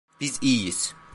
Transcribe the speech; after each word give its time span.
Biz 0.19 0.37
iyiyiz. 0.41 0.95